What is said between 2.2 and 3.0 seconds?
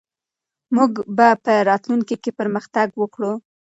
کې پرمختګ